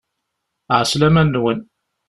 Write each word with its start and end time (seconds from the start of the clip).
Ɛeslama-nwen! 0.79 1.59